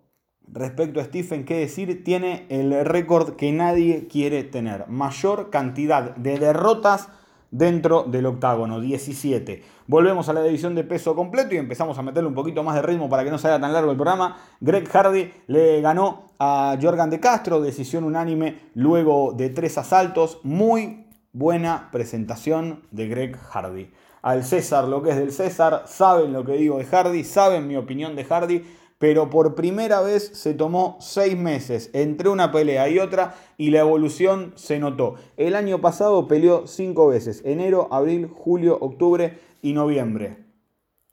[0.52, 2.04] respecto a Stephen, ¿qué decir?
[2.04, 4.88] Tiene el récord que nadie quiere tener.
[4.88, 7.08] Mayor cantidad de derrotas
[7.50, 9.62] dentro del octágono, 17.
[9.86, 12.82] Volvemos a la división de peso completo y empezamos a meterle un poquito más de
[12.82, 14.36] ritmo para que no sea tan largo el programa.
[14.60, 20.40] Greg Hardy le ganó a Jorgan de Castro, decisión unánime luego de tres asaltos.
[20.42, 23.90] Muy buena presentación de Greg Hardy.
[24.22, 27.76] Al César lo que es del César, saben lo que digo de Hardy, saben mi
[27.76, 28.64] opinión de Hardy
[28.98, 33.80] pero por primera vez se tomó seis meses entre una pelea y otra y la
[33.80, 35.16] evolución se notó.
[35.36, 40.44] El año pasado peleó cinco veces, enero, abril, julio, octubre y noviembre.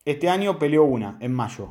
[0.05, 1.69] Este año peleó una, en mayo.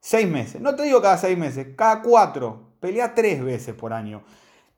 [0.00, 4.22] Seis meses, no te digo cada seis meses, cada cuatro, pelea tres veces por año.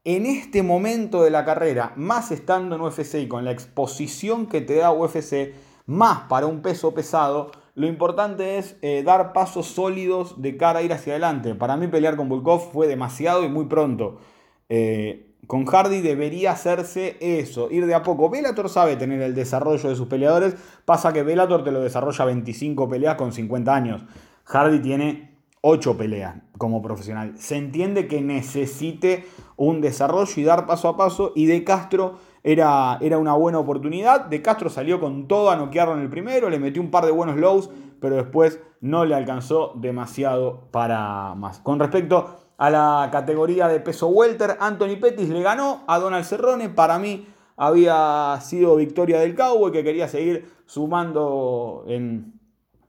[0.04, 4.60] En este momento de la carrera, más estando en UFC y con la exposición que
[4.60, 5.54] te da UFC,
[5.86, 10.82] más para un peso pesado, lo importante es eh, dar pasos sólidos de cara a
[10.82, 11.54] ir hacia adelante.
[11.54, 14.18] Para mí pelear con Volkov fue demasiado y muy pronto.
[14.68, 18.30] Eh, con Hardy debería hacerse eso, ir de a poco.
[18.30, 20.54] Velator sabe tener el desarrollo de sus peleadores,
[20.84, 24.04] pasa que Velator te lo desarrolla 25 peleas con 50 años.
[24.44, 25.32] Hardy tiene
[25.62, 27.36] 8 peleas como profesional.
[27.38, 29.24] Se entiende que necesite
[29.56, 34.26] un desarrollo y dar paso a paso y de Castro era, era una buena oportunidad.
[34.26, 37.12] De Castro salió con todo a noquearlo en el primero, le metió un par de
[37.12, 41.60] buenos lows, pero después no le alcanzó demasiado para más.
[41.60, 46.68] Con respecto a la categoría de peso welter, Anthony Pettis le ganó a Donald Cerrone.
[46.68, 47.26] Para mí
[47.56, 52.40] había sido victoria del Cowboy que quería seguir sumando en,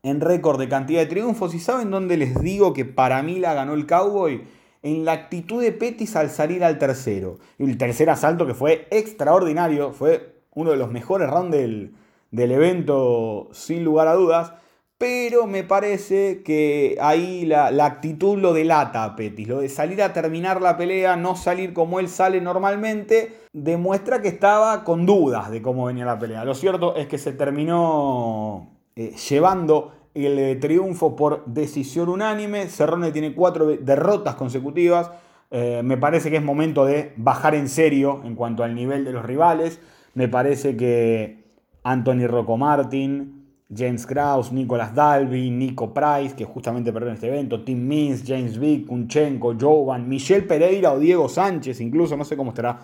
[0.01, 1.53] en récord de cantidad de triunfos.
[1.53, 4.43] ¿Y saben dónde les digo que para mí la ganó el Cowboy?
[4.83, 7.39] En la actitud de Petis al salir al tercero.
[7.57, 11.95] El tercer asalto que fue extraordinario, fue uno de los mejores rounds del,
[12.31, 14.53] evento sin lugar a dudas.
[14.97, 19.47] Pero me parece que ahí la, actitud lo delata a Petis.
[19.47, 24.29] Lo de salir a terminar la pelea, no salir como él sale normalmente, demuestra que
[24.29, 26.45] estaba con dudas de cómo venía la pelea.
[26.45, 32.67] Lo cierto es que se terminó eh, llevando el eh, triunfo por decisión unánime.
[32.67, 35.11] Cerrone tiene cuatro derrotas consecutivas.
[35.51, 39.11] Eh, me parece que es momento de bajar en serio en cuanto al nivel de
[39.11, 39.79] los rivales.
[40.13, 41.43] Me parece que
[41.83, 43.43] Anthony Rocco Martin,
[43.75, 48.59] James Krause, Nicolas Dalby, Nico Price, que justamente perdió en este evento, Tim Means, James
[48.59, 52.79] Vick, Kunchenko, Jovan, Michel Pereira o Diego Sánchez, incluso no sé cómo estará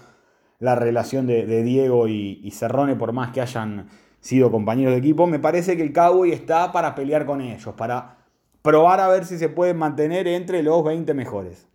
[0.60, 3.88] la relación de, Diego y, y, Cerrone, por más que hayan
[4.20, 5.28] sido compañeros de equipo.
[5.28, 8.18] Me parece que el Cowboy está para pelear con ellos, para
[8.62, 11.68] probar a ver si se pueden mantener entre los 20 mejores.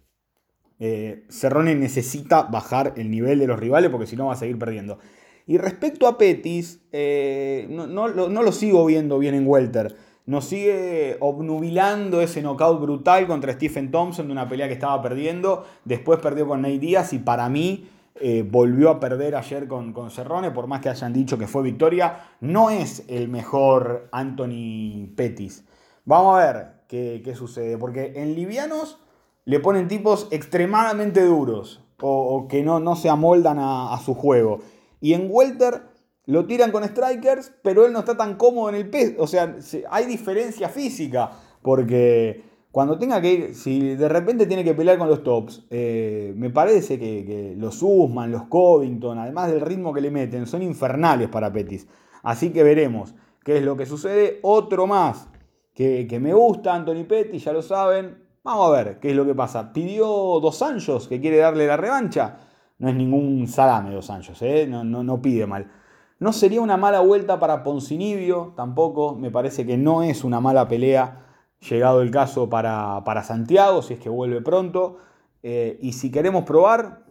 [0.81, 4.59] Eh, Cerrone necesita bajar el nivel de los rivales porque si no va a seguir
[4.59, 4.99] perdiendo.
[5.47, 9.97] Y respecto a Petis, eh, no, lo sigo viendo bien en Welter.
[10.27, 15.67] Nos sigue obnubilando ese knockout brutal contra Stephen Thompson de una pelea que estaba perdiendo.
[15.85, 20.11] Después perdió con Nate Díaz y para mí eh, volvió a perder ayer con, con
[20.11, 22.29] Cerrone, por más que hayan dicho que fue victoria.
[22.41, 25.65] No es el mejor Anthony Petis.
[26.05, 28.99] Vamos a ver qué, sucede, porque en livianos
[29.45, 34.61] le ponen tipos extremadamente duros o, que no, no, se amoldan a su juego.
[35.01, 35.83] Y en Welter
[36.27, 39.15] lo tiran con strikers, pero él no está tan cómodo en el peso.
[39.19, 39.57] O sea,
[39.91, 41.33] hay diferencia física.
[41.63, 46.35] Porque cuando tenga que ir, si de repente tiene que pelear con los tops, eh,
[46.37, 51.29] me parece que, los Usman, los Covington, además del ritmo que le meten, son infernales
[51.29, 51.87] para Petis.
[52.25, 54.41] Así que veremos qué es lo que sucede.
[54.43, 55.29] Otro más
[55.73, 58.19] que, me gusta, Anthony Pettis, ya lo saben.
[58.43, 59.73] Vamos a ver qué es lo que pasa.
[59.73, 60.09] Pidió
[60.41, 62.39] dos años que quiere darle la revancha.
[62.79, 64.67] No es ningún salame Dos Anjos, ¿eh?
[64.67, 65.71] no, no, pide mal.
[66.19, 69.15] No sería una mala vuelta para Poncinibio, tampoco.
[69.15, 71.24] Me parece que no es una mala pelea,
[71.69, 74.99] llegado el caso para, Santiago, si es que vuelve pronto.
[75.43, 77.05] Eh, y si queremos probar,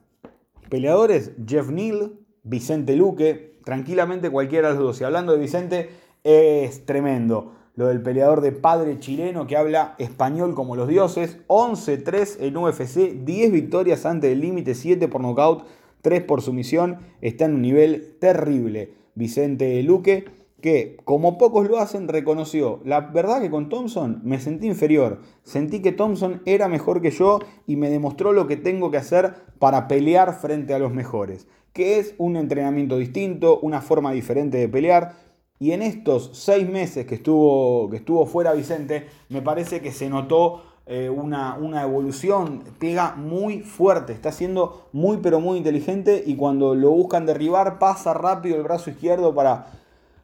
[0.69, 2.13] peleadores, Jeff Neal,
[2.43, 5.01] Vicente Luque, tranquilamente cualquiera de los dos.
[5.01, 5.89] Y hablando de Vicente,
[6.23, 11.39] es tremendo lo del peleador de padre chileno que habla español como los dioses.
[11.47, 15.65] 11-3 en UFC, 10 victorias antes del límite, 7 por nocaut,
[16.01, 16.99] 3 por sumisión.
[17.21, 18.93] Está en un nivel terrible.
[19.15, 20.25] Vicente Luque,
[20.63, 22.79] que como pocos lo hacen, reconoció.
[22.85, 25.19] La verdad que con Thompson me sentí inferior.
[25.43, 29.33] Sentí que Thompson era mejor que yo y me demostró lo que tengo que hacer
[29.59, 31.47] para pelear frente a los mejores.
[31.73, 35.15] Que es un entrenamiento distinto, una forma diferente de pelear
[35.59, 40.09] y en estos seis meses que estuvo, que estuvo fuera Vicente, me parece que se
[40.09, 46.37] notó eh, una, una, evolución, pega muy fuerte, está siendo muy pero muy inteligente y
[46.37, 49.82] cuando lo buscan derribar pasa rápido el brazo izquierdo para,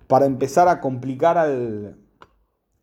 [0.10, 2.00] para empezar a complicar al,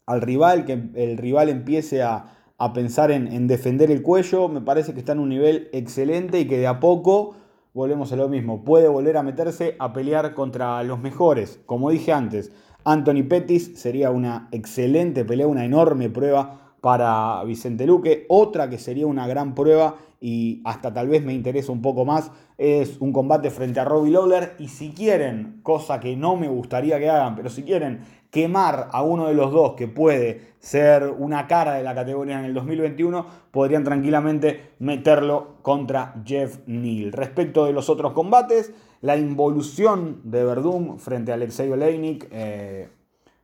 [0.06, 4.60] al, rival, que el rival empiece a, a pensar en, en defender el cuello, me
[4.60, 7.34] parece que está en un nivel excelente y que de a poco
[7.74, 11.58] volvemos a lo mismo, puede volver a meterse a pelear contra los mejores.
[11.66, 12.52] Como dije antes,
[12.84, 18.26] Anthony Pettis sería una excelente pelea, una enorme prueba para Vicente Luque.
[18.28, 22.30] Otra que sería una gran prueba y hasta tal vez me interesa un poco más
[22.58, 24.54] es un combate frente a Robbie Lawler.
[24.58, 28.00] Y si quieren, cosa que no me gustaría que hagan, pero si quieren
[28.30, 32.46] quemar a uno de los dos que puede ser una cara de la categoría en
[32.46, 37.12] el 2021, podrían tranquilamente meterlo contra Jeff Neal.
[37.12, 42.88] Respecto de los otros combates, la involución de Verdum frente a Alexei Oleinik, eh,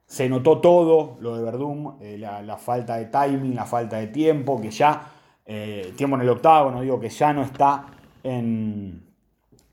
[0.06, 4.60] se notó todo lo de Verdum, eh, la, falta de timing, la falta de tiempo,
[4.60, 5.10] que ya,
[5.46, 7.86] eh, tiempo en el octavo, digo que ya no está
[8.22, 9.02] en,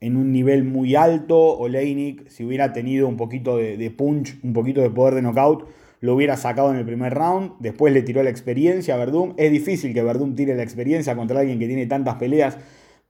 [0.00, 1.58] en un nivel muy alto.
[1.58, 5.66] Oleinik, si hubiera tenido un poquito de, punch, un poquito de poder de knockout,
[6.00, 7.52] lo hubiera sacado en el primer round.
[7.60, 9.34] Después le tiró la experiencia a Verdum.
[9.36, 12.58] Es difícil que Verdum tire la experiencia contra alguien que tiene tantas peleas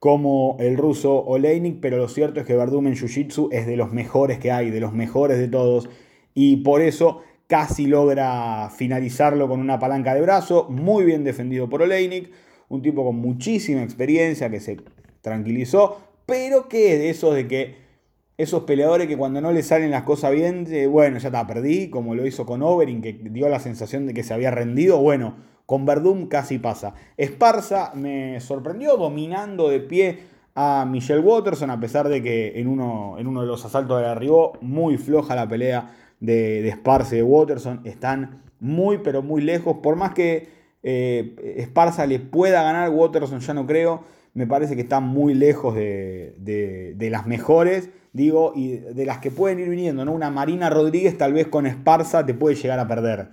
[0.01, 3.93] como el ruso Oleinik, pero lo cierto es que Verdum en Jiu-Jitsu es de los
[3.93, 5.89] mejores que hay, de los mejores de todos,
[6.33, 11.83] y por eso casi logra finalizarlo con una palanca de brazo, muy bien defendido por
[11.83, 12.31] Oleinik,
[12.71, 14.77] un tipo con muchísima experiencia que se
[15.21, 17.75] tranquilizó, pero que de esos de que
[18.37, 22.15] esos peleadores que cuando no le salen las cosas bien, bueno, ya está, perdí, como
[22.15, 25.85] lo hizo con Overing, que dio la sensación de que se había rendido, bueno, con
[25.85, 26.95] Verdum casi pasa.
[27.17, 30.19] Esparza me sorprendió dominando de pie
[30.55, 34.07] a Michelle Watterson, a pesar de que en uno, en uno de los asaltos de
[34.07, 39.41] arribó, muy floja la pelea de, de Esparza y de Watterson, están muy pero muy
[39.41, 44.75] lejos, por más que eh, Esparza le pueda ganar, Watterson ya no creo, me parece
[44.75, 50.05] que están muy lejos de, las mejores, digo, y de las que pueden ir viniendo,
[50.05, 50.13] ¿no?
[50.13, 53.29] Una Marina Rodríguez tal vez con Esparza te puede llegar a perder.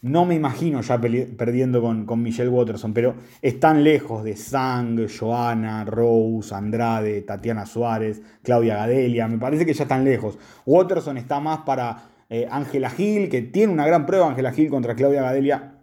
[0.00, 5.84] No me imagino ya perdiendo con, con, Michelle Watterson, pero están lejos de Sang, Joana,
[5.84, 9.26] Rose, Andrade, Tatiana Suárez, Claudia Gadelia.
[9.26, 10.38] Me parece que ya están lejos.
[10.66, 14.94] Watterson está más para eh, Ángela Gil, que tiene una gran prueba Ángela Gil contra
[14.94, 15.77] Claudia Gadelia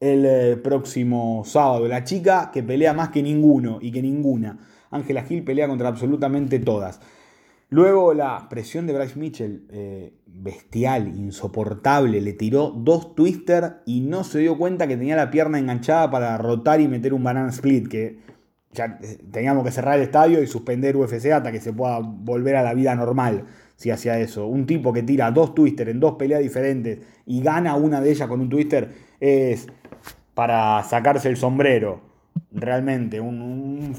[0.00, 1.86] el eh, próximo sábado.
[1.86, 4.58] La chica que pelea más que ninguno y que ninguna.
[4.90, 7.00] Ángela Gil pelea contra absolutamente todas.
[7.68, 14.24] Luego la presión de Bryce Mitchell, eh, bestial, insoportable, le tiró dos twister y no
[14.24, 17.86] se dio cuenta que tenía la pierna enganchada para rotar y meter un banana split,
[17.86, 18.18] que
[18.72, 22.56] ya eh, teníamos que cerrar el estadio y suspender UFC hasta que se pueda volver
[22.56, 23.44] a la vida normal
[23.76, 24.46] si hacía eso.
[24.46, 28.28] Un tipo que tira dos twister en dos peleas diferentes y gana una de ellas
[28.28, 28.90] con un twister
[29.20, 29.68] es
[30.40, 32.00] para sacarse el sombrero.
[32.50, 33.94] Realmente, un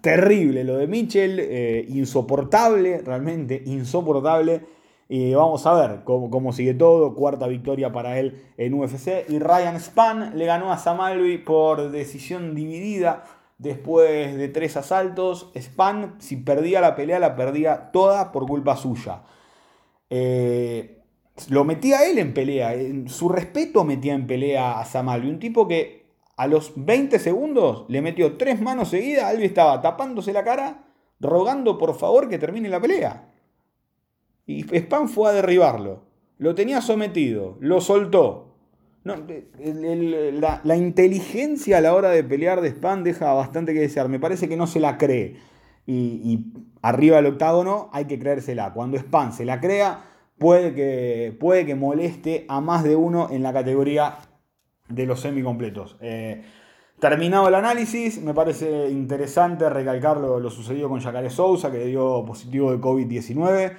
[0.00, 4.62] terrible lo de Mitchell, eh, insoportable, realmente insoportable.
[5.10, 7.14] Y vamos a ver cómo, sigue todo.
[7.14, 9.26] Cuarta victoria para él en UFC.
[9.28, 13.24] Y Ryan Span le ganó a Samalvi por decisión dividida
[13.58, 15.52] después de tres asaltos.
[15.54, 19.20] Span, si perdía la pelea, la perdía toda por culpa suya.
[20.08, 21.01] Eh,
[21.48, 22.74] lo metía él en pelea.
[22.74, 25.28] En su respeto metía en pelea a Samalvi.
[25.28, 26.02] Un tipo que
[26.36, 29.24] a los 20 segundos le metió tres manos seguidas.
[29.24, 30.84] Albi estaba tapándose la cara,
[31.20, 33.28] rogando por favor que termine la pelea.
[34.46, 36.02] Y Spam fue a derribarlo.
[36.38, 38.56] Lo tenía sometido, lo soltó.
[39.04, 44.08] la, inteligencia a la hora de pelear de Spam deja bastante que desear.
[44.08, 45.36] Me parece que no se la cree.
[45.86, 48.72] Y, arriba del octágono hay que creérsela.
[48.72, 50.04] Cuando Spam se la crea,
[50.42, 54.16] puede que, puede que moleste a más de uno en la categoría
[54.88, 55.96] de los semicompletos.
[56.00, 56.42] Eh,
[56.98, 62.72] terminado el análisis, me parece interesante recalcar lo, sucedido con Jacare Sousa, que dio positivo
[62.72, 63.76] de COVID-19.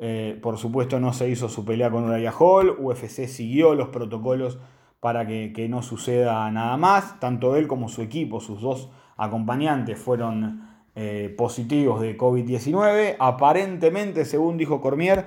[0.00, 4.58] Eh, por supuesto no se hizo su pelea con Uriah Hall, UFC siguió los protocolos
[4.98, 7.20] para que, no suceda nada más.
[7.20, 13.14] Tanto él como su equipo, sus dos acompañantes, fueron eh, positivos de COVID-19.
[13.20, 15.26] Aparentemente, según dijo Cormier,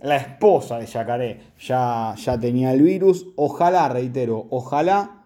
[0.00, 3.26] la esposa de Yacaré ya, ya tenía el virus.
[3.36, 5.24] Ojalá, reitero, ojalá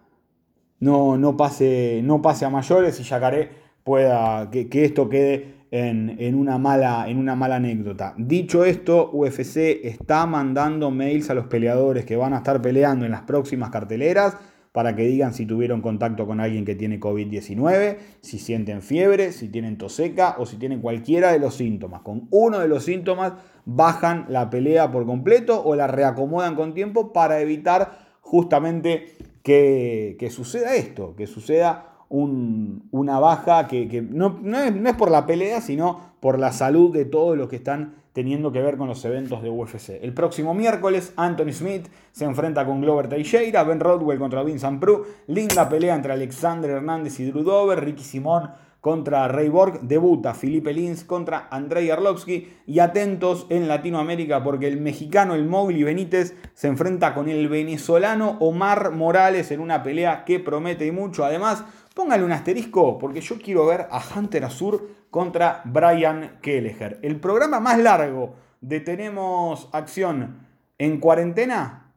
[0.79, 3.49] no, no, pase, no pase a mayores y Yacaré
[3.83, 8.13] pueda, que, esto quede en, una mala, en una mala anécdota.
[8.17, 13.11] Dicho esto, UFC está mandando mails a los peleadores que van a estar peleando en
[13.11, 14.37] las próximas carteleras
[14.71, 19.49] para que digan si tuvieron contacto con alguien que tiene COVID-19, si sienten fiebre, si
[19.49, 22.01] tienen tos seca o si tienen cualquiera de los síntomas.
[22.01, 23.33] Con uno de los síntomas
[23.65, 30.75] bajan la pelea por completo o la reacomodan con tiempo para evitar justamente que, suceda
[30.75, 36.39] esto, que suceda una baja que, no, es, no, es, por la pelea, sino por
[36.39, 39.99] la salud de todos los que están teniendo que ver con los eventos de UFC.
[40.01, 45.03] El próximo miércoles, Anthony Smith se enfrenta con Glover Teixeira, Ben Rodwell contra Vincent Prue,
[45.27, 48.49] linda pelea entre Alexander Hernández y Drew Dover, Ricky Simón
[48.81, 54.81] contra Ray Borg, debuta Felipe Lins contra Andrei Arlovsky y atentos en Latinoamérica porque el
[54.81, 60.39] mexicano el Mowgli Benítez se enfrenta con el venezolano Omar Morales en una pelea que
[60.39, 61.23] promete mucho.
[61.23, 61.63] Además,
[61.93, 66.99] póngale un asterisco porque yo quiero ver a Hunter Azur contra Brian Kelleher.
[67.01, 71.93] El programa más largo de Tenemos Acción en cuarentena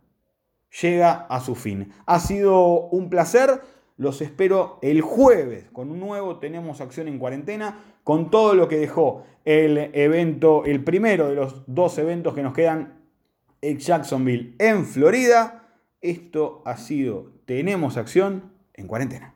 [0.82, 1.92] llega a su fin.
[2.06, 3.60] Ha sido un placer.
[3.96, 8.76] Los espero el jueves con un nuevo Tenemos Acción en Cuarentena, con todo lo que
[8.76, 13.04] dejó el evento, el primero de los dos eventos que nos quedan
[13.60, 15.68] en Jacksonville, en Florida.
[16.00, 19.32] Esto ha sido Tenemos Acción en Cuarentena.